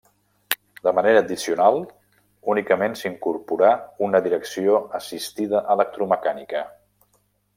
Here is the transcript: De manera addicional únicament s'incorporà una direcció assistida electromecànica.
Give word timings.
De 0.85 0.91
manera 0.99 1.19
addicional 1.23 1.75
únicament 2.53 2.97
s'incorporà 3.01 3.69
una 4.07 4.23
direcció 4.29 4.81
assistida 5.01 5.63
electromecànica. 5.77 6.65